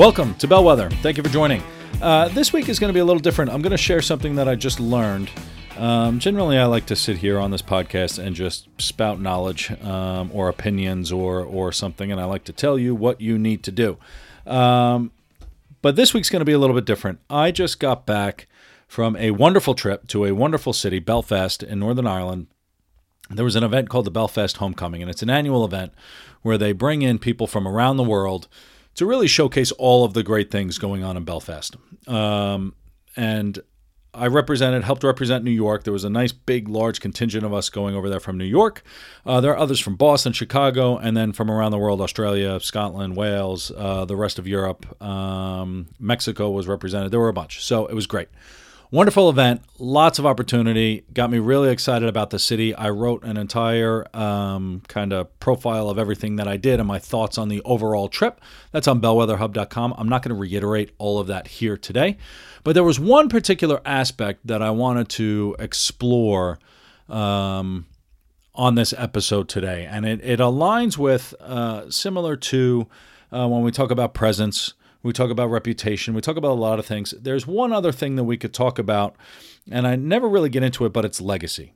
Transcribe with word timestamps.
Welcome 0.00 0.34
to 0.36 0.48
Bellwether. 0.48 0.88
Thank 1.02 1.18
you 1.18 1.22
for 1.22 1.28
joining. 1.28 1.62
Uh, 2.00 2.28
this 2.28 2.54
week 2.54 2.70
is 2.70 2.78
going 2.78 2.88
to 2.88 2.94
be 2.94 3.00
a 3.00 3.04
little 3.04 3.20
different. 3.20 3.50
I'm 3.50 3.60
going 3.60 3.72
to 3.72 3.76
share 3.76 4.00
something 4.00 4.36
that 4.36 4.48
I 4.48 4.54
just 4.54 4.80
learned. 4.80 5.28
Um, 5.76 6.18
generally, 6.18 6.56
I 6.56 6.64
like 6.64 6.86
to 6.86 6.96
sit 6.96 7.18
here 7.18 7.38
on 7.38 7.50
this 7.50 7.60
podcast 7.60 8.18
and 8.18 8.34
just 8.34 8.66
spout 8.78 9.20
knowledge 9.20 9.70
um, 9.82 10.30
or 10.32 10.48
opinions 10.48 11.12
or 11.12 11.42
or 11.42 11.70
something, 11.70 12.10
and 12.10 12.18
I 12.18 12.24
like 12.24 12.44
to 12.44 12.52
tell 12.54 12.78
you 12.78 12.94
what 12.94 13.20
you 13.20 13.36
need 13.36 13.62
to 13.64 13.70
do. 13.72 13.98
Um, 14.46 15.12
but 15.82 15.96
this 15.96 16.14
week's 16.14 16.30
going 16.30 16.40
to 16.40 16.46
be 16.46 16.52
a 16.52 16.58
little 16.58 16.74
bit 16.74 16.86
different. 16.86 17.18
I 17.28 17.50
just 17.50 17.78
got 17.78 18.06
back 18.06 18.46
from 18.88 19.16
a 19.16 19.32
wonderful 19.32 19.74
trip 19.74 20.08
to 20.08 20.24
a 20.24 20.32
wonderful 20.32 20.72
city, 20.72 20.98
Belfast, 20.98 21.62
in 21.62 21.78
Northern 21.78 22.06
Ireland. 22.06 22.46
There 23.28 23.44
was 23.44 23.54
an 23.54 23.64
event 23.64 23.90
called 23.90 24.06
the 24.06 24.10
Belfast 24.10 24.56
Homecoming, 24.56 25.02
and 25.02 25.10
it's 25.10 25.22
an 25.22 25.28
annual 25.28 25.62
event 25.62 25.92
where 26.40 26.56
they 26.56 26.72
bring 26.72 27.02
in 27.02 27.18
people 27.18 27.46
from 27.46 27.68
around 27.68 27.98
the 27.98 28.02
world 28.02 28.48
to 29.00 29.06
really 29.06 29.26
showcase 29.26 29.72
all 29.72 30.04
of 30.04 30.12
the 30.12 30.22
great 30.22 30.50
things 30.50 30.76
going 30.76 31.02
on 31.02 31.16
in 31.16 31.24
Belfast. 31.24 31.74
Um, 32.06 32.74
and 33.16 33.58
I 34.12 34.26
represented, 34.26 34.84
helped 34.84 35.02
represent 35.04 35.42
New 35.42 35.50
York. 35.50 35.84
There 35.84 35.92
was 35.94 36.04
a 36.04 36.10
nice, 36.10 36.32
big, 36.32 36.68
large 36.68 37.00
contingent 37.00 37.46
of 37.46 37.54
us 37.54 37.70
going 37.70 37.96
over 37.96 38.10
there 38.10 38.20
from 38.20 38.36
New 38.36 38.44
York. 38.44 38.82
Uh, 39.24 39.40
there 39.40 39.52
are 39.52 39.56
others 39.56 39.80
from 39.80 39.96
Boston, 39.96 40.34
Chicago, 40.34 40.98
and 40.98 41.16
then 41.16 41.32
from 41.32 41.50
around 41.50 41.70
the 41.70 41.78
world 41.78 42.02
Australia, 42.02 42.60
Scotland, 42.60 43.16
Wales, 43.16 43.72
uh, 43.74 44.04
the 44.04 44.16
rest 44.16 44.38
of 44.38 44.46
Europe. 44.46 45.02
Um, 45.02 45.86
Mexico 45.98 46.50
was 46.50 46.66
represented. 46.66 47.10
There 47.10 47.20
were 47.20 47.30
a 47.30 47.32
bunch. 47.32 47.64
So 47.64 47.86
it 47.86 47.94
was 47.94 48.06
great. 48.06 48.28
Wonderful 48.92 49.30
event, 49.30 49.62
lots 49.78 50.18
of 50.18 50.26
opportunity. 50.26 51.04
Got 51.14 51.30
me 51.30 51.38
really 51.38 51.70
excited 51.70 52.08
about 52.08 52.30
the 52.30 52.40
city. 52.40 52.74
I 52.74 52.90
wrote 52.90 53.22
an 53.22 53.36
entire 53.36 54.04
um, 54.16 54.82
kind 54.88 55.12
of 55.12 55.38
profile 55.38 55.88
of 55.88 55.96
everything 55.96 56.34
that 56.36 56.48
I 56.48 56.56
did 56.56 56.80
and 56.80 56.88
my 56.88 56.98
thoughts 56.98 57.38
on 57.38 57.48
the 57.48 57.62
overall 57.64 58.08
trip. 58.08 58.40
That's 58.72 58.88
on 58.88 59.00
bellwetherhub.com. 59.00 59.94
I'm 59.96 60.08
not 60.08 60.24
going 60.24 60.34
to 60.34 60.40
reiterate 60.40 60.90
all 60.98 61.20
of 61.20 61.28
that 61.28 61.46
here 61.46 61.76
today, 61.76 62.16
but 62.64 62.72
there 62.72 62.82
was 62.82 62.98
one 62.98 63.28
particular 63.28 63.80
aspect 63.84 64.44
that 64.48 64.60
I 64.60 64.70
wanted 64.70 65.08
to 65.10 65.54
explore 65.60 66.58
um, 67.08 67.86
on 68.56 68.74
this 68.74 68.92
episode 68.98 69.48
today, 69.48 69.86
and 69.88 70.04
it, 70.04 70.20
it 70.24 70.40
aligns 70.40 70.98
with 70.98 71.32
uh, 71.38 71.88
similar 71.92 72.34
to 72.34 72.88
uh, 73.30 73.46
when 73.46 73.62
we 73.62 73.70
talk 73.70 73.92
about 73.92 74.14
presence 74.14 74.74
we 75.02 75.12
talk 75.12 75.30
about 75.30 75.50
reputation. 75.50 76.14
We 76.14 76.20
talk 76.20 76.36
about 76.36 76.52
a 76.52 76.60
lot 76.60 76.78
of 76.78 76.86
things. 76.86 77.14
There's 77.20 77.46
one 77.46 77.72
other 77.72 77.92
thing 77.92 78.16
that 78.16 78.24
we 78.24 78.36
could 78.36 78.52
talk 78.52 78.78
about, 78.78 79.16
and 79.70 79.86
I 79.86 79.96
never 79.96 80.28
really 80.28 80.48
get 80.48 80.62
into 80.62 80.84
it, 80.84 80.92
but 80.92 81.04
it's 81.04 81.20
legacy. 81.20 81.74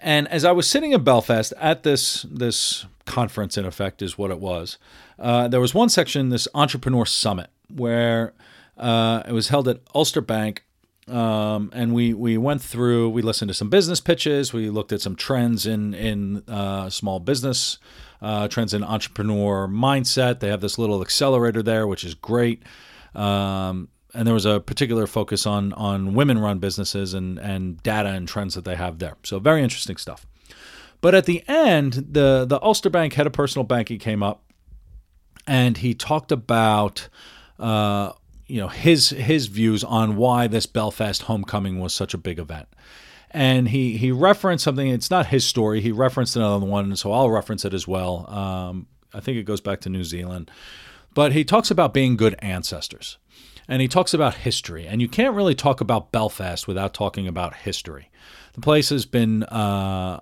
And 0.00 0.28
as 0.28 0.44
I 0.44 0.52
was 0.52 0.68
sitting 0.68 0.92
in 0.92 1.04
Belfast 1.04 1.52
at 1.58 1.82
this 1.82 2.22
this 2.22 2.86
conference, 3.04 3.58
in 3.58 3.66
effect, 3.66 4.00
is 4.02 4.16
what 4.16 4.30
it 4.30 4.40
was. 4.40 4.78
Uh, 5.18 5.48
there 5.48 5.60
was 5.60 5.74
one 5.74 5.88
section, 5.88 6.30
this 6.30 6.48
entrepreneur 6.54 7.04
summit, 7.04 7.50
where 7.68 8.32
uh, 8.78 9.22
it 9.28 9.32
was 9.32 9.48
held 9.48 9.68
at 9.68 9.80
Ulster 9.94 10.22
Bank, 10.22 10.64
um, 11.10 11.70
and 11.72 11.92
we 11.94 12.14
we 12.14 12.38
went 12.38 12.62
through. 12.62 13.10
We 13.10 13.22
listened 13.22 13.48
to 13.48 13.54
some 13.54 13.68
business 13.68 14.00
pitches. 14.00 14.52
We 14.52 14.70
looked 14.70 14.92
at 14.92 15.00
some 15.00 15.16
trends 15.16 15.66
in 15.66 15.94
in 15.94 16.44
uh, 16.48 16.90
small 16.90 17.20
business 17.20 17.78
uh, 18.22 18.48
trends 18.48 18.74
in 18.74 18.84
entrepreneur 18.84 19.66
mindset. 19.68 20.40
They 20.40 20.48
have 20.48 20.60
this 20.60 20.78
little 20.78 21.02
accelerator 21.02 21.62
there, 21.62 21.86
which 21.86 22.04
is 22.04 22.14
great. 22.14 22.62
Um, 23.14 23.88
and 24.14 24.26
there 24.26 24.34
was 24.34 24.46
a 24.46 24.60
particular 24.60 25.06
focus 25.06 25.46
on 25.46 25.72
on 25.74 26.14
women 26.14 26.38
run 26.38 26.58
businesses 26.58 27.14
and 27.14 27.38
and 27.38 27.82
data 27.82 28.10
and 28.10 28.28
trends 28.28 28.54
that 28.54 28.64
they 28.64 28.76
have 28.76 28.98
there. 28.98 29.16
So 29.22 29.38
very 29.38 29.62
interesting 29.62 29.96
stuff. 29.96 30.26
But 31.00 31.14
at 31.14 31.26
the 31.26 31.42
end, 31.48 31.92
the 32.12 32.44
the 32.46 32.60
Ulster 32.62 32.90
Bank 32.90 33.14
head 33.14 33.26
of 33.26 33.32
personal 33.32 33.64
banking 33.64 33.98
came 33.98 34.22
up, 34.22 34.42
and 35.46 35.76
he 35.76 35.94
talked 35.94 36.32
about. 36.32 37.08
Uh, 37.58 38.12
you 38.50 38.60
know 38.60 38.68
his 38.68 39.10
his 39.10 39.46
views 39.46 39.84
on 39.84 40.16
why 40.16 40.46
this 40.46 40.66
Belfast 40.66 41.22
homecoming 41.22 41.80
was 41.80 41.92
such 41.92 42.14
a 42.14 42.18
big 42.18 42.38
event 42.38 42.68
and 43.30 43.68
he 43.68 43.96
he 43.96 44.10
referenced 44.10 44.64
something. 44.64 44.88
It's 44.88 45.10
not 45.10 45.26
his 45.26 45.46
story. 45.46 45.80
He 45.80 45.92
referenced 45.92 46.36
another 46.36 46.66
one, 46.66 46.96
so 46.96 47.12
I'll 47.12 47.30
reference 47.30 47.64
it 47.64 47.72
as 47.72 47.86
well. 47.86 48.28
Um, 48.28 48.86
I 49.14 49.20
think 49.20 49.38
it 49.38 49.44
goes 49.44 49.60
back 49.60 49.80
to 49.82 49.88
New 49.88 50.04
Zealand, 50.04 50.50
but 51.14 51.32
he 51.32 51.44
talks 51.44 51.70
about 51.70 51.94
being 51.94 52.16
good 52.16 52.34
ancestors, 52.40 53.18
and 53.68 53.80
he 53.80 53.88
talks 53.88 54.12
about 54.12 54.34
history. 54.34 54.86
And 54.86 55.00
you 55.00 55.08
can't 55.08 55.34
really 55.34 55.54
talk 55.54 55.80
about 55.80 56.12
Belfast 56.12 56.66
without 56.66 56.92
talking 56.92 57.28
about 57.28 57.54
history. 57.54 58.10
The 58.54 58.60
place 58.60 58.88
has 58.88 59.06
been 59.06 59.44
uh, 59.44 60.20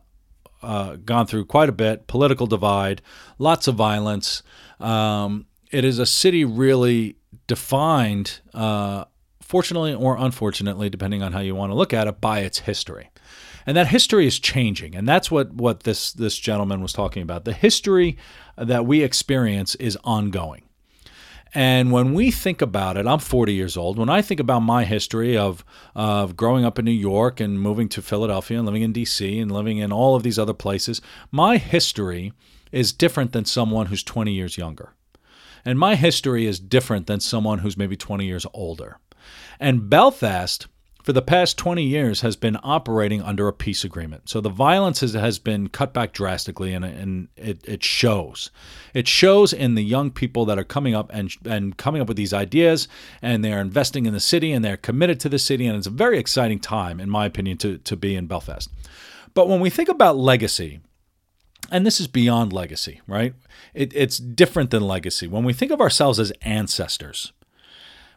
uh, 0.63 0.97
gone 0.97 1.27
through 1.27 1.47
quite 1.47 1.71
a 1.71 1.73
bit, 1.73 2.07
political 2.07 2.47
divide, 2.47 3.01
lots 3.39 3.69
of 3.69 3.75
violence. 3.75 4.43
Um, 4.81 5.47
it 5.71 5.85
is 5.85 5.99
a 5.99 6.07
city 6.07 6.45
really 6.45 7.17
defined 7.47 8.41
uh, 8.55 9.05
fortunately 9.41 9.95
or 9.95 10.17
unfortunately, 10.19 10.91
depending 10.91 11.23
on 11.23 11.33
how 11.33 11.41
you 11.41 11.55
want 11.55 11.71
to 11.71 11.75
look 11.75 11.95
at 11.95 12.07
it, 12.07 12.21
by 12.21 12.41
its 12.41 12.61
history. 12.61 13.11
And 13.67 13.77
that 13.77 13.89
history 13.89 14.27
is 14.27 14.39
changing. 14.39 14.95
And 14.95 15.07
that's 15.07 15.31
what, 15.31 15.53
what 15.53 15.83
this, 15.83 16.13
this 16.13 16.39
gentleman 16.39 16.81
was 16.81 16.93
talking 16.93 17.23
about. 17.23 17.45
The 17.45 17.53
history 17.53 18.17
that 18.57 18.87
we 18.87 19.03
experience 19.03 19.75
is 19.75 19.99
ongoing. 20.05 20.63
And 21.55 21.93
when 21.93 22.13
we 22.13 22.31
think 22.31 22.61
about 22.61 22.97
it, 22.99 23.07
I'm 23.07 23.19
40 23.19 23.55
years 23.55 23.77
old. 23.77 23.99
When 23.99 24.11
I 24.11 24.21
think 24.21 24.39
about 24.39 24.61
my 24.61 24.85
history 24.85 25.37
of, 25.37 25.65
of 25.95 26.37
growing 26.37 26.65
up 26.65 26.79
in 26.79 26.85
New 26.85 26.91
York 26.91 27.41
and 27.41 27.59
moving 27.61 27.89
to 27.91 28.03
Philadelphia 28.03 28.59
and 28.59 28.67
living 28.67 28.83
in 28.83 28.93
DC 28.93 29.41
and 29.41 29.51
living 29.51 29.79
in 29.79 29.93
all 29.93 30.15
of 30.15 30.23
these 30.23 30.39
other 30.39 30.53
places, 30.53 31.01
my 31.31 31.57
history 31.57 32.33
is 32.71 32.93
different 32.93 33.33
than 33.33 33.47
someone 33.47 33.87
who's 33.87 34.03
20 34.03 34.31
years 34.33 34.59
younger. 34.59 34.93
And 35.65 35.79
my 35.79 35.95
history 35.95 36.47
is 36.47 36.59
different 36.59 37.07
than 37.07 37.21
someone 37.21 37.59
who's 37.59 37.77
maybe 37.77 37.97
20 37.97 38.25
years 38.25 38.47
older. 38.53 38.99
And 39.61 39.91
Belfast, 39.91 40.67
for 41.03 41.13
the 41.13 41.23
past 41.23 41.57
20 41.57 41.83
years, 41.83 42.21
has 42.21 42.37
been 42.37 42.59
operating 42.63 43.23
under 43.23 43.49
a 43.49 43.53
peace 43.53 43.83
agreement. 43.83 44.29
So 44.29 44.41
the 44.41 44.51
violence 44.51 45.01
has, 45.01 45.15
has 45.15 45.39
been 45.39 45.69
cut 45.69 45.95
back 45.95 46.13
drastically, 46.13 46.75
and, 46.75 46.85
and 46.85 47.29
it, 47.37 47.67
it 47.67 47.83
shows. 47.83 48.51
It 48.95 49.09
shows 49.09 49.53
in 49.53 49.75
the 49.75 49.83
young 49.83 50.11
people 50.11 50.45
that 50.45 50.59
are 50.59 50.65
coming 50.65 50.95
up 50.95 51.11
and, 51.13 51.35
and 51.45 51.77
coming 51.77 52.03
up 52.03 52.09
with 52.09 52.17
these 52.17 52.35
ideas, 52.35 52.89
and 53.23 53.45
they're 53.45 53.61
investing 53.61 54.07
in 54.07 54.13
the 54.13 54.21
city, 54.21 54.53
and 54.53 54.65
they're 54.65 54.77
committed 54.77 55.19
to 55.21 55.29
the 55.29 55.39
city, 55.39 55.67
and 55.67 55.77
it's 55.77 55.87
a 55.87 55.91
very 55.91 56.19
exciting 56.19 56.61
time, 56.61 57.01
in 57.01 57.09
my 57.09 57.27
opinion, 57.27 57.57
to, 57.59 57.79
to 57.79 57.97
be 57.97 58.15
in 58.15 58.27
Belfast. 58.27 58.71
But 59.35 59.49
when 59.49 59.61
we 59.61 59.71
think 59.71 59.89
about 59.89 60.17
legacy, 60.17 60.81
and 61.71 61.87
this 61.87 62.01
is 62.01 62.09
beyond 62.09 62.53
legacy, 62.53 63.01
right? 63.07 63.35
It, 63.75 63.93
it's 63.95 64.19
different 64.19 64.71
than 64.71 64.87
legacy. 64.87 65.27
When 65.27 65.45
we 65.45 65.53
think 65.53 65.71
of 65.71 65.81
ourselves 65.81 66.19
as 66.19 66.33
ancestors, 66.43 67.33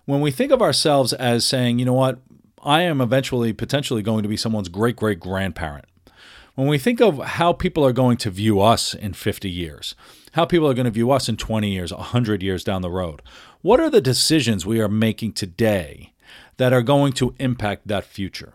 when 0.05 0.21
we 0.21 0.31
think 0.31 0.51
of 0.51 0.61
ourselves 0.61 1.13
as 1.13 1.45
saying, 1.45 1.79
you 1.79 1.85
know 1.85 1.93
what, 1.93 2.19
I 2.63 2.83
am 2.83 3.01
eventually 3.01 3.53
potentially 3.53 4.01
going 4.01 4.23
to 4.23 4.29
be 4.29 4.37
someone's 4.37 4.69
great 4.69 4.95
great 4.95 5.19
grandparent. 5.19 5.85
When 6.55 6.67
we 6.67 6.77
think 6.77 6.99
of 7.01 7.17
how 7.17 7.53
people 7.53 7.85
are 7.85 7.93
going 7.93 8.17
to 8.17 8.29
view 8.29 8.59
us 8.59 8.93
in 8.93 9.13
50 9.13 9.49
years, 9.49 9.95
how 10.33 10.45
people 10.45 10.67
are 10.69 10.73
going 10.73 10.85
to 10.85 10.91
view 10.91 11.11
us 11.11 11.29
in 11.29 11.37
20 11.37 11.69
years, 11.71 11.93
100 11.93 12.43
years 12.43 12.63
down 12.63 12.81
the 12.81 12.89
road, 12.89 13.21
what 13.61 13.79
are 13.79 13.89
the 13.89 14.01
decisions 14.01 14.65
we 14.65 14.81
are 14.81 14.89
making 14.89 15.33
today 15.33 16.13
that 16.57 16.73
are 16.73 16.81
going 16.81 17.13
to 17.13 17.35
impact 17.39 17.87
that 17.87 18.03
future? 18.03 18.53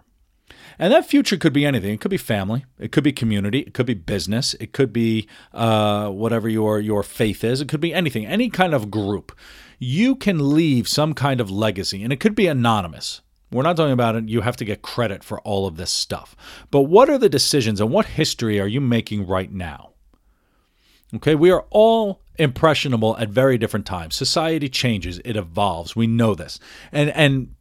And 0.78 0.92
that 0.92 1.06
future 1.06 1.36
could 1.36 1.52
be 1.52 1.64
anything. 1.64 1.94
It 1.94 2.00
could 2.00 2.10
be 2.10 2.16
family. 2.16 2.64
It 2.78 2.92
could 2.92 3.04
be 3.04 3.12
community. 3.12 3.60
It 3.60 3.74
could 3.74 3.86
be 3.86 3.94
business. 3.94 4.54
It 4.54 4.72
could 4.72 4.92
be 4.92 5.26
uh, 5.52 6.10
whatever 6.10 6.48
your 6.48 6.80
your 6.80 7.02
faith 7.02 7.42
is. 7.42 7.60
It 7.60 7.68
could 7.68 7.80
be 7.80 7.94
anything. 7.94 8.26
Any 8.26 8.50
kind 8.50 8.74
of 8.74 8.90
group 8.90 9.32
you 9.78 10.16
can 10.16 10.54
leave 10.54 10.88
some 10.88 11.14
kind 11.14 11.40
of 11.40 11.50
legacy, 11.50 12.02
and 12.02 12.12
it 12.12 12.20
could 12.20 12.34
be 12.34 12.46
anonymous. 12.46 13.20
We're 13.50 13.62
not 13.62 13.76
talking 13.76 13.92
about 13.92 14.16
it. 14.16 14.28
You 14.28 14.40
have 14.40 14.56
to 14.56 14.64
get 14.64 14.82
credit 14.82 15.22
for 15.22 15.40
all 15.42 15.66
of 15.66 15.76
this 15.76 15.90
stuff. 15.90 16.34
But 16.70 16.82
what 16.82 17.08
are 17.08 17.18
the 17.18 17.28
decisions 17.28 17.80
and 17.80 17.90
what 17.90 18.06
history 18.06 18.60
are 18.60 18.66
you 18.66 18.80
making 18.80 19.26
right 19.26 19.52
now? 19.52 19.92
Okay, 21.14 21.36
we 21.36 21.52
are 21.52 21.64
all 21.70 22.22
impressionable 22.38 23.16
at 23.18 23.28
very 23.28 23.56
different 23.56 23.86
times. 23.86 24.16
Society 24.16 24.68
changes, 24.68 25.20
it 25.24 25.36
evolves. 25.36 25.94
We 25.94 26.08
know 26.08 26.34
this. 26.34 26.58
And 26.90 27.10
and 27.10 27.54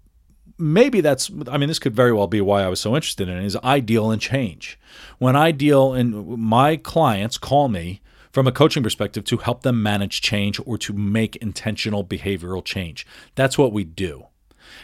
maybe 0.58 1.02
that's 1.02 1.30
I 1.50 1.58
mean 1.58 1.68
this 1.68 1.80
could 1.80 1.96
very 1.96 2.14
well 2.14 2.28
be 2.28 2.42
why 2.42 2.64
I 2.64 2.70
was 2.70 2.80
so 2.80 2.96
interested 2.96 3.28
in 3.28 3.38
it 3.38 3.46
is 3.46 3.58
I 3.64 3.80
deal 3.80 4.12
in 4.12 4.20
change. 4.20 4.80
When 5.18 5.36
I 5.36 5.52
deal 5.52 5.94
in 5.94 6.40
my 6.40 6.78
clients 6.78 7.38
call 7.38 7.68
me 7.68 8.02
from 8.32 8.48
a 8.48 8.52
coaching 8.52 8.84
perspective 8.84 9.24
to 9.24 9.38
help 9.38 9.62
them 9.64 9.82
manage 9.82 10.22
change 10.22 10.60
or 10.66 10.78
to 10.78 10.92
make 10.92 11.38
intentional 11.38 12.04
behavioral 12.04 12.64
change. 12.64 13.08
That's 13.36 13.58
what 13.58 13.72
we 13.72 13.86
do. 13.86 14.26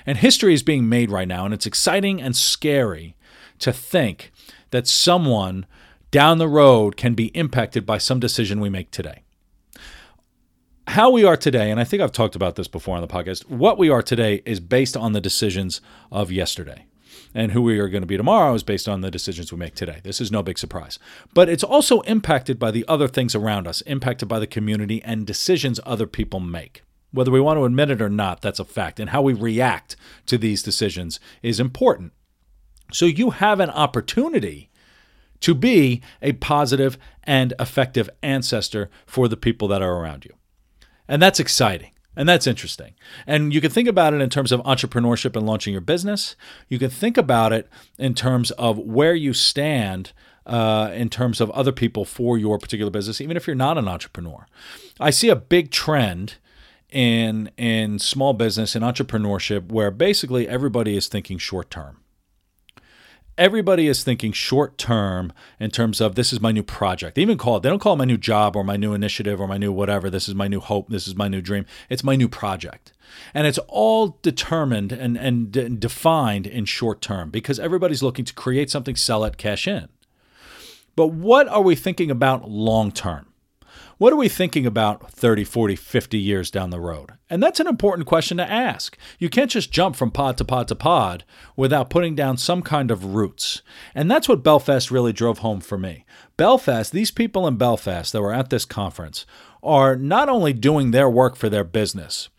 And 0.05 0.17
history 0.17 0.53
is 0.53 0.63
being 0.63 0.87
made 0.87 1.11
right 1.11 1.27
now, 1.27 1.43
and 1.43 1.53
it's 1.53 1.65
exciting 1.65 2.21
and 2.21 2.33
scary 2.33 3.13
to 3.59 3.73
think 3.73 4.31
that 4.69 4.87
someone 4.87 5.65
down 6.11 6.37
the 6.37 6.47
road 6.47 6.95
can 6.95 7.13
be 7.13 7.25
impacted 7.27 7.85
by 7.85 7.97
some 7.97 8.21
decision 8.21 8.61
we 8.61 8.69
make 8.69 8.89
today. 8.89 9.23
How 10.91 11.09
we 11.09 11.23
are 11.23 11.37
today, 11.37 11.71
and 11.71 11.79
I 11.79 11.85
think 11.85 12.01
I've 12.01 12.11
talked 12.11 12.35
about 12.35 12.57
this 12.57 12.67
before 12.67 12.97
on 12.97 13.01
the 13.01 13.07
podcast, 13.07 13.49
what 13.49 13.77
we 13.77 13.87
are 13.87 14.01
today 14.01 14.41
is 14.45 14.59
based 14.59 14.97
on 14.97 15.13
the 15.13 15.21
decisions 15.21 15.79
of 16.11 16.33
yesterday. 16.33 16.85
And 17.33 17.53
who 17.53 17.61
we 17.61 17.79
are 17.79 17.87
going 17.87 18.01
to 18.01 18.07
be 18.07 18.17
tomorrow 18.17 18.53
is 18.53 18.63
based 18.63 18.89
on 18.89 18.99
the 18.99 19.09
decisions 19.09 19.53
we 19.53 19.57
make 19.57 19.73
today. 19.73 20.01
This 20.03 20.19
is 20.19 20.33
no 20.33 20.43
big 20.43 20.59
surprise. 20.59 20.99
But 21.33 21.47
it's 21.47 21.63
also 21.63 22.01
impacted 22.01 22.59
by 22.59 22.71
the 22.71 22.83
other 22.89 23.07
things 23.07 23.35
around 23.35 23.67
us, 23.67 23.79
impacted 23.83 24.27
by 24.27 24.39
the 24.39 24.47
community 24.47 25.01
and 25.01 25.25
decisions 25.25 25.79
other 25.85 26.07
people 26.07 26.41
make. 26.41 26.83
Whether 27.13 27.31
we 27.31 27.39
want 27.39 27.57
to 27.57 27.63
admit 27.63 27.89
it 27.89 28.01
or 28.01 28.09
not, 28.09 28.41
that's 28.41 28.59
a 28.59 28.65
fact. 28.65 28.99
And 28.99 29.11
how 29.11 29.21
we 29.21 29.31
react 29.31 29.95
to 30.25 30.37
these 30.37 30.61
decisions 30.61 31.21
is 31.41 31.61
important. 31.61 32.11
So 32.91 33.05
you 33.05 33.29
have 33.29 33.61
an 33.61 33.69
opportunity 33.69 34.69
to 35.39 35.55
be 35.55 36.01
a 36.21 36.33
positive 36.33 36.97
and 37.23 37.53
effective 37.61 38.09
ancestor 38.21 38.89
for 39.05 39.29
the 39.29 39.37
people 39.37 39.69
that 39.69 39.81
are 39.81 39.95
around 39.95 40.25
you. 40.25 40.33
And 41.11 41.21
that's 41.21 41.41
exciting. 41.41 41.91
And 42.15 42.27
that's 42.27 42.47
interesting. 42.47 42.93
And 43.27 43.53
you 43.53 43.59
can 43.59 43.69
think 43.69 43.89
about 43.89 44.13
it 44.13 44.21
in 44.21 44.29
terms 44.29 44.53
of 44.53 44.61
entrepreneurship 44.61 45.35
and 45.35 45.45
launching 45.45 45.73
your 45.73 45.81
business. 45.81 46.37
You 46.69 46.79
can 46.79 46.89
think 46.89 47.17
about 47.17 47.51
it 47.51 47.69
in 47.97 48.13
terms 48.13 48.51
of 48.51 48.77
where 48.77 49.13
you 49.13 49.33
stand 49.33 50.13
uh, 50.45 50.89
in 50.93 51.09
terms 51.09 51.41
of 51.41 51.51
other 51.51 51.73
people 51.73 52.05
for 52.05 52.37
your 52.37 52.57
particular 52.57 52.89
business, 52.89 53.19
even 53.19 53.35
if 53.35 53.45
you're 53.45 53.55
not 53.57 53.77
an 53.77 53.89
entrepreneur. 53.89 54.47
I 55.01 55.09
see 55.09 55.27
a 55.27 55.35
big 55.35 55.69
trend 55.69 56.35
in 56.89 57.51
in 57.57 57.99
small 57.99 58.33
business 58.33 58.75
and 58.75 58.83
entrepreneurship 58.83 59.71
where 59.71 59.91
basically 59.91 60.47
everybody 60.47 60.97
is 60.97 61.07
thinking 61.07 61.37
short 61.37 61.69
term 61.69 62.00
everybody 63.41 63.87
is 63.87 64.03
thinking 64.03 64.31
short 64.31 64.77
term 64.77 65.33
in 65.59 65.71
terms 65.71 65.99
of 65.99 66.13
this 66.13 66.31
is 66.31 66.39
my 66.39 66.51
new 66.51 66.61
project. 66.61 67.15
They 67.15 67.23
even 67.23 67.39
call 67.39 67.57
it, 67.57 67.63
they 67.63 67.69
don't 67.69 67.79
call 67.79 67.93
it 67.93 67.97
my 67.97 68.05
new 68.05 68.17
job 68.17 68.55
or 68.55 68.63
my 68.63 68.77
new 68.77 68.93
initiative 68.93 69.41
or 69.41 69.47
my 69.47 69.57
new 69.57 69.71
whatever. 69.71 70.11
This 70.11 70.29
is 70.29 70.35
my 70.35 70.47
new 70.47 70.59
hope. 70.59 70.89
This 70.89 71.07
is 71.07 71.15
my 71.15 71.27
new 71.27 71.41
dream. 71.41 71.65
It's 71.89 72.03
my 72.03 72.15
new 72.15 72.29
project. 72.29 72.93
And 73.33 73.47
it's 73.47 73.57
all 73.67 74.19
determined 74.21 74.91
and, 74.91 75.17
and 75.17 75.79
defined 75.79 76.45
in 76.45 76.65
short 76.65 77.01
term 77.01 77.31
because 77.31 77.59
everybody's 77.59 78.03
looking 78.03 78.25
to 78.25 78.33
create 78.33 78.69
something, 78.69 78.95
sell 78.95 79.23
it, 79.23 79.37
cash 79.37 79.67
in. 79.67 79.89
But 80.95 81.07
what 81.07 81.47
are 81.47 81.63
we 81.63 81.75
thinking 81.75 82.11
about 82.11 82.47
long 82.47 82.91
term? 82.91 83.30
What 84.01 84.13
are 84.13 84.15
we 84.15 84.29
thinking 84.29 84.65
about 84.65 85.11
30, 85.11 85.43
40, 85.43 85.75
50 85.75 86.17
years 86.17 86.49
down 86.49 86.71
the 86.71 86.79
road? 86.79 87.11
And 87.29 87.43
that's 87.43 87.59
an 87.59 87.67
important 87.67 88.07
question 88.07 88.37
to 88.37 88.51
ask. 88.51 88.97
You 89.19 89.29
can't 89.29 89.51
just 89.51 89.71
jump 89.71 89.95
from 89.95 90.09
pod 90.09 90.39
to 90.39 90.43
pod 90.43 90.69
to 90.69 90.75
pod 90.75 91.23
without 91.55 91.91
putting 91.91 92.15
down 92.15 92.37
some 92.37 92.63
kind 92.63 92.89
of 92.89 93.13
roots. 93.13 93.61
And 93.93 94.09
that's 94.09 94.27
what 94.27 94.41
Belfast 94.41 94.89
really 94.89 95.13
drove 95.13 95.37
home 95.37 95.61
for 95.61 95.77
me. 95.77 96.03
Belfast, 96.35 96.91
these 96.91 97.11
people 97.11 97.45
in 97.45 97.57
Belfast 97.57 98.11
that 98.11 98.23
were 98.23 98.33
at 98.33 98.49
this 98.49 98.65
conference 98.65 99.27
are 99.61 99.95
not 99.95 100.29
only 100.29 100.53
doing 100.53 100.89
their 100.89 101.07
work 101.07 101.35
for 101.35 101.47
their 101.47 101.63
business, 101.63 102.29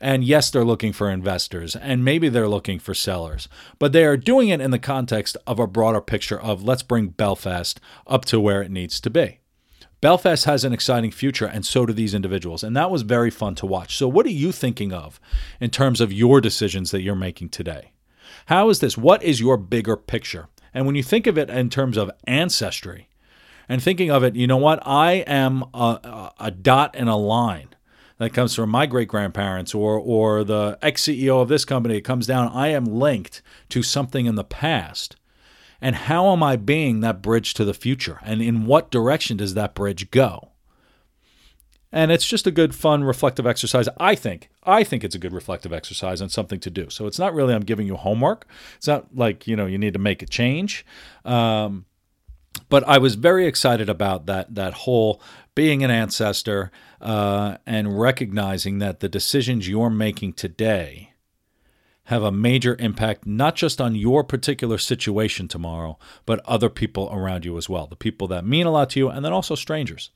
and 0.00 0.24
yes, 0.24 0.50
they're 0.50 0.64
looking 0.64 0.92
for 0.92 1.08
investors, 1.08 1.76
and 1.76 2.04
maybe 2.04 2.30
they're 2.30 2.48
looking 2.48 2.80
for 2.80 2.94
sellers, 2.94 3.48
but 3.78 3.92
they 3.92 4.04
are 4.04 4.16
doing 4.16 4.48
it 4.48 4.60
in 4.60 4.72
the 4.72 4.78
context 4.80 5.36
of 5.46 5.60
a 5.60 5.68
broader 5.68 6.00
picture 6.00 6.40
of 6.40 6.64
let's 6.64 6.82
bring 6.82 7.10
Belfast 7.10 7.78
up 8.08 8.24
to 8.24 8.40
where 8.40 8.60
it 8.60 8.72
needs 8.72 9.00
to 9.00 9.08
be. 9.08 9.38
Belfast 10.02 10.46
has 10.46 10.64
an 10.64 10.72
exciting 10.72 11.12
future, 11.12 11.46
and 11.46 11.64
so 11.64 11.86
do 11.86 11.92
these 11.92 12.12
individuals. 12.12 12.64
And 12.64 12.76
that 12.76 12.90
was 12.90 13.02
very 13.02 13.30
fun 13.30 13.54
to 13.54 13.66
watch. 13.66 13.96
So, 13.96 14.08
what 14.08 14.26
are 14.26 14.30
you 14.30 14.50
thinking 14.50 14.92
of 14.92 15.20
in 15.60 15.70
terms 15.70 16.00
of 16.00 16.12
your 16.12 16.40
decisions 16.40 16.90
that 16.90 17.02
you're 17.02 17.14
making 17.14 17.50
today? 17.50 17.92
How 18.46 18.68
is 18.68 18.80
this? 18.80 18.98
What 18.98 19.22
is 19.22 19.38
your 19.38 19.56
bigger 19.56 19.96
picture? 19.96 20.48
And 20.74 20.86
when 20.86 20.96
you 20.96 21.04
think 21.04 21.28
of 21.28 21.38
it 21.38 21.48
in 21.48 21.70
terms 21.70 21.96
of 21.96 22.10
ancestry, 22.26 23.08
and 23.68 23.80
thinking 23.80 24.10
of 24.10 24.24
it, 24.24 24.34
you 24.34 24.48
know 24.48 24.56
what? 24.56 24.84
I 24.84 25.12
am 25.28 25.62
a, 25.72 26.32
a 26.40 26.50
dot 26.50 26.96
in 26.96 27.06
a 27.06 27.16
line 27.16 27.68
that 28.18 28.34
comes 28.34 28.56
from 28.56 28.70
my 28.70 28.86
great 28.86 29.06
grandparents 29.06 29.72
or 29.72 30.00
or 30.00 30.42
the 30.42 30.78
ex 30.82 31.04
CEO 31.04 31.40
of 31.40 31.48
this 31.48 31.64
company. 31.64 31.96
It 31.96 32.00
comes 32.00 32.26
down. 32.26 32.48
I 32.48 32.68
am 32.68 32.86
linked 32.86 33.40
to 33.68 33.84
something 33.84 34.26
in 34.26 34.34
the 34.34 34.42
past 34.42 35.14
and 35.82 35.96
how 35.96 36.32
am 36.32 36.44
I 36.44 36.54
being 36.54 37.00
that 37.00 37.20
bridge 37.20 37.54
to 37.54 37.64
the 37.64 37.74
future? 37.74 38.20
And 38.22 38.40
in 38.40 38.66
what 38.66 38.92
direction 38.92 39.36
does 39.36 39.54
that 39.54 39.74
bridge 39.74 40.12
go? 40.12 40.50
And 41.90 42.12
it's 42.12 42.26
just 42.26 42.46
a 42.46 42.52
good, 42.52 42.72
fun, 42.74 43.02
reflective 43.02 43.46
exercise. 43.46 43.88
I 43.98 44.14
think. 44.14 44.48
I 44.62 44.84
think 44.84 45.02
it's 45.02 45.16
a 45.16 45.18
good 45.18 45.32
reflective 45.32 45.72
exercise 45.72 46.20
and 46.20 46.30
something 46.30 46.60
to 46.60 46.70
do. 46.70 46.88
So 46.88 47.06
it's 47.06 47.18
not 47.18 47.34
really 47.34 47.52
I'm 47.52 47.64
giving 47.64 47.88
you 47.88 47.96
homework. 47.96 48.46
It's 48.76 48.86
not 48.86 49.14
like 49.14 49.46
you 49.46 49.56
know 49.56 49.66
you 49.66 49.76
need 49.76 49.92
to 49.92 49.98
make 49.98 50.22
a 50.22 50.26
change. 50.26 50.86
Um, 51.24 51.84
but 52.68 52.86
I 52.86 52.98
was 52.98 53.16
very 53.16 53.46
excited 53.46 53.90
about 53.90 54.26
that 54.26 54.54
that 54.54 54.72
whole 54.72 55.20
being 55.54 55.82
an 55.82 55.90
ancestor 55.90 56.70
uh, 57.00 57.56
and 57.66 58.00
recognizing 58.00 58.78
that 58.78 59.00
the 59.00 59.08
decisions 59.08 59.68
you're 59.68 59.90
making 59.90 60.34
today 60.34 61.11
have 62.04 62.22
a 62.22 62.32
major 62.32 62.76
impact, 62.78 63.26
not 63.26 63.54
just 63.54 63.80
on 63.80 63.94
your 63.94 64.24
particular 64.24 64.78
situation 64.78 65.48
tomorrow, 65.48 65.98
but 66.26 66.40
other 66.44 66.68
people 66.68 67.08
around 67.12 67.44
you 67.44 67.56
as 67.56 67.68
well. 67.68 67.86
The 67.86 67.96
people 67.96 68.26
that 68.28 68.44
mean 68.44 68.66
a 68.66 68.70
lot 68.70 68.90
to 68.90 69.00
you, 69.00 69.08
and 69.08 69.24
then 69.24 69.32
also 69.32 69.54
strangers. 69.54 70.10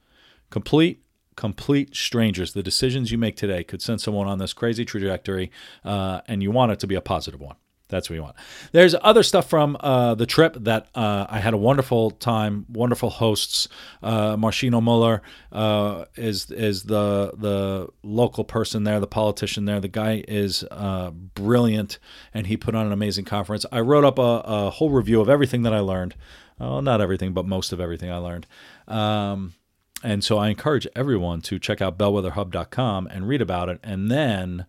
Complete, 0.51 1.03
complete 1.37 1.95
strangers. 1.95 2.53
The 2.53 2.63
decisions 2.63 3.13
you 3.13 3.19
make 3.19 3.37
today 3.37 3.63
could 3.63 3.83
send 3.83 4.01
someone 4.01 4.27
on 4.27 4.39
this 4.39 4.53
crazy 4.53 4.85
trajectory, 4.85 5.51
uh, 5.85 6.23
and 6.27 6.43
you 6.43 6.51
want 6.51 6.73
it 6.73 6.81
to 6.81 6.87
be 6.87 6.95
a 6.95 7.01
positive 7.01 7.41
one. 7.41 7.57
That's 7.89 8.11
what 8.11 8.17
you 8.17 8.23
want. 8.23 8.35
There's 8.73 8.97
other 9.01 9.23
stuff 9.23 9.49
from 9.49 9.77
uh, 9.79 10.17
the 10.17 10.27
trip 10.27 10.57
that 10.61 10.89
uh, 10.95 11.27
I 11.29 11.39
had 11.39 11.55
a 11.55 11.57
wonderful 11.57 12.11
time. 12.11 12.67
Wonderful 12.69 13.11
hosts. 13.11 13.69
Uh, 14.03 14.37
Máirtín 14.37 14.73
Ó 14.73 14.83
Muilleoir 14.83 15.21
uh, 15.53 16.07
is 16.17 16.51
is 16.51 16.85
the 16.85 17.33
the 17.37 17.89
local 18.03 18.45
person 18.45 18.83
there, 18.85 18.99
the 18.99 19.07
politician 19.07 19.67
there. 19.67 19.79
The 19.79 19.89
guy 19.89 20.25
is 20.27 20.65
uh, 20.71 21.11
brilliant, 21.11 22.01
and 22.35 22.49
he 22.49 22.57
put 22.57 22.75
on 22.75 22.87
an 22.87 22.93
amazing 22.93 23.25
conference. 23.25 23.65
I 23.71 23.81
wrote 23.81 24.05
up 24.05 24.19
a, 24.19 24.43
a 24.45 24.71
whole 24.71 24.91
review 24.91 25.21
of 25.21 25.29
everything 25.29 25.63
that 25.63 25.73
I 25.73 25.81
learned. 25.81 26.17
Well, 26.59 26.83
not 26.83 27.01
everything, 27.01 27.35
but 27.35 27.47
most 27.47 27.73
of 27.73 27.81
everything 27.81 28.11
I 28.11 28.17
learned. 28.17 28.47
Um, 28.89 29.55
and 30.03 30.25
so 30.25 30.39
I 30.39 30.49
encourage 30.49 30.89
everyone 30.97 31.41
to 31.43 31.59
check 31.59 31.81
out 31.81 31.99
bellwetherhub.com 31.99 33.07
and 33.07 33.29
read 33.29 33.43
about 33.43 33.69
it, 33.69 33.79
and 33.85 34.11
then 34.11 34.67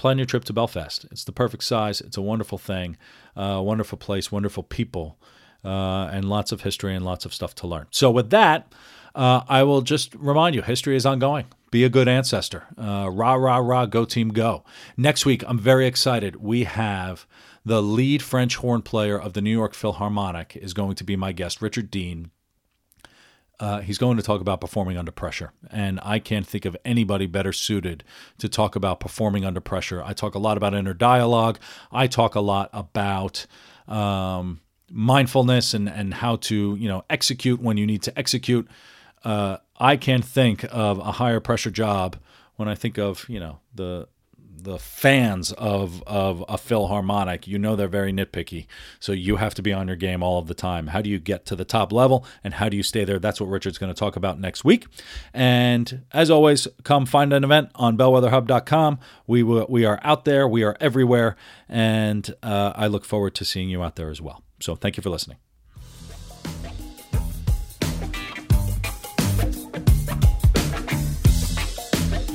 plan 0.00 0.18
your 0.18 0.26
trip 0.26 0.44
to 0.44 0.52
Belfast. 0.52 1.04
It's 1.10 1.24
the 1.24 1.32
perfect 1.32 1.62
size. 1.62 2.00
It's 2.00 2.16
a 2.16 2.22
wonderful 2.22 2.56
thing, 2.56 2.96
uh, 3.36 3.60
wonderful 3.62 3.98
place, 3.98 4.32
wonderful 4.32 4.62
people, 4.62 5.18
uh, 5.62 6.08
and 6.10 6.24
lots 6.24 6.52
of 6.52 6.62
history 6.62 6.94
and 6.94 7.04
lots 7.04 7.26
of 7.26 7.34
stuff 7.34 7.54
to 7.56 7.66
learn. 7.66 7.86
So, 7.90 8.10
with 8.10 8.30
that, 8.30 8.72
uh, 9.14 9.42
I 9.46 9.62
will 9.62 9.82
just 9.82 10.14
remind 10.14 10.54
you 10.54 10.62
history 10.62 10.96
is 10.96 11.04
ongoing. 11.04 11.46
Be 11.70 11.84
a 11.84 11.90
good 11.90 12.08
ancestor. 12.08 12.66
Uh, 12.78 13.10
rah, 13.12 13.34
rah, 13.34 13.58
rah, 13.58 13.84
go 13.86 14.06
team, 14.06 14.30
go. 14.30 14.64
Next 14.96 15.26
week, 15.26 15.44
I'm 15.46 15.58
very 15.58 15.86
excited. 15.86 16.36
We 16.36 16.64
have 16.64 17.26
the 17.64 17.82
lead 17.82 18.22
French 18.22 18.56
horn 18.56 18.80
player 18.80 19.20
of 19.20 19.34
the 19.34 19.42
New 19.42 19.52
York 19.52 19.74
Philharmonic 19.74 20.56
is 20.56 20.72
going 20.72 20.94
to 20.94 21.04
be 21.04 21.14
my 21.14 21.32
guest, 21.32 21.60
Richard 21.60 21.90
Deane. 21.90 22.30
Uh, 23.60 23.80
he's 23.80 23.98
going 23.98 24.16
to 24.16 24.22
talk 24.22 24.40
about 24.40 24.60
performing 24.60 24.96
under 24.96 25.12
pressure. 25.12 25.52
And 25.70 26.00
I 26.02 26.18
can't 26.18 26.46
think 26.46 26.64
of 26.64 26.76
anybody 26.82 27.26
better 27.26 27.52
suited 27.52 28.02
to 28.38 28.48
talk 28.48 28.74
about 28.74 29.00
performing 29.00 29.44
under 29.44 29.60
pressure. 29.60 30.02
I 30.02 30.14
talk 30.14 30.34
a 30.34 30.38
lot 30.38 30.56
about 30.56 30.74
inner 30.74 30.94
dialogue. 30.94 31.58
I 31.92 32.06
talk 32.06 32.34
a 32.34 32.40
lot 32.40 32.70
about 32.72 33.46
um, 33.86 34.60
mindfulness 34.90 35.74
and, 35.74 35.90
and 35.90 36.14
how 36.14 36.36
to, 36.36 36.74
you 36.74 36.88
know, 36.88 37.04
execute 37.10 37.60
when 37.60 37.76
you 37.76 37.86
need 37.86 38.02
to 38.02 38.18
execute. 38.18 38.66
Uh, 39.24 39.58
I 39.78 39.96
can't 39.96 40.24
think 40.24 40.64
of 40.70 40.98
a 40.98 41.12
higher 41.12 41.40
pressure 41.40 41.70
job 41.70 42.16
when 42.56 42.66
I 42.68 42.74
think 42.74 42.98
of, 42.98 43.26
you 43.28 43.40
know, 43.40 43.60
the 43.74 44.08
the 44.62 44.78
fans 44.78 45.52
of 45.52 46.02
of 46.06 46.44
a 46.48 46.58
Philharmonic, 46.58 47.46
you 47.46 47.58
know 47.58 47.76
they're 47.76 47.88
very 47.88 48.12
nitpicky. 48.12 48.66
So 48.98 49.12
you 49.12 49.36
have 49.36 49.54
to 49.54 49.62
be 49.62 49.72
on 49.72 49.86
your 49.86 49.96
game 49.96 50.22
all 50.22 50.38
of 50.38 50.46
the 50.46 50.54
time. 50.54 50.88
How 50.88 51.02
do 51.02 51.10
you 51.10 51.18
get 51.18 51.46
to 51.46 51.56
the 51.56 51.64
top 51.64 51.92
level 51.92 52.24
and 52.44 52.54
how 52.54 52.68
do 52.68 52.76
you 52.76 52.82
stay 52.82 53.04
there? 53.04 53.18
That's 53.18 53.40
what 53.40 53.48
Richard's 53.48 53.78
going 53.78 53.92
to 53.92 53.98
talk 53.98 54.16
about 54.16 54.38
next 54.38 54.64
week. 54.64 54.86
And 55.32 56.02
as 56.12 56.30
always, 56.30 56.68
come 56.84 57.06
find 57.06 57.32
an 57.32 57.44
event 57.44 57.70
on 57.74 57.96
bellwetherhub.com. 57.96 58.98
We 59.26 59.42
we 59.42 59.84
are 59.84 60.00
out 60.02 60.24
there, 60.24 60.46
we 60.48 60.62
are 60.62 60.76
everywhere, 60.80 61.36
and 61.68 62.34
uh, 62.42 62.72
I 62.74 62.86
look 62.86 63.04
forward 63.04 63.34
to 63.36 63.44
seeing 63.44 63.68
you 63.70 63.82
out 63.82 63.96
there 63.96 64.10
as 64.10 64.20
well. 64.20 64.42
So 64.60 64.74
thank 64.74 64.96
you 64.96 65.02
for 65.02 65.10
listening. 65.10 65.38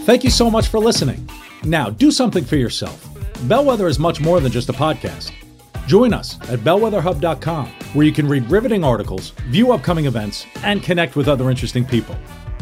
Thank 0.05 0.24
you 0.24 0.29
so 0.29 0.51
much 0.51 0.67
for 0.67 0.79
listening. 0.79 1.27
Now, 1.66 1.90
do 1.90 2.12
something 2.12 2.46
for 2.46 2.58
yourself. 2.58 3.04
Bellwether 3.48 3.88
is 3.88 3.98
much 3.98 4.22
more 4.22 4.40
than 4.40 4.52
just 4.52 4.70
a 4.70 4.74
podcast. 4.74 5.32
Join 5.88 6.14
us 6.14 6.40
at 6.48 6.60
bellwetherhub.com, 6.60 7.68
where 7.94 8.06
you 8.06 8.14
can 8.14 8.28
read 8.28 8.50
riveting 8.52 8.84
articles, 8.84 9.32
view 9.50 9.72
upcoming 9.72 10.06
events, 10.06 10.46
and 10.64 10.84
connect 10.84 11.16
with 11.16 11.28
other 11.28 11.50
interesting 11.50 11.84
people. 11.84 12.16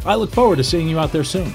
I 0.06 0.16
look 0.16 0.32
forward 0.32 0.56
to 0.56 0.64
seeing 0.64 0.88
you 0.88 1.00
out 1.00 1.12
there 1.12 1.26
soon. 1.26 1.54